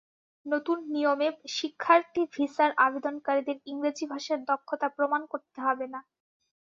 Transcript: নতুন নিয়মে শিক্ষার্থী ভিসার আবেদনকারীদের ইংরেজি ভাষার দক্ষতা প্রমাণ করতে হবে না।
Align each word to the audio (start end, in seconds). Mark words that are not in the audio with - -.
নতুন 0.45 0.77
নিয়মে 0.93 1.27
শিক্ষার্থী 1.57 2.21
ভিসার 2.33 2.71
আবেদনকারীদের 2.85 3.57
ইংরেজি 3.65 4.05
ভাষার 4.11 4.39
দক্ষতা 4.47 4.87
প্রমাণ 4.97 5.21
করতে 5.31 5.57
হবে 5.61 5.85
না। 5.93 5.99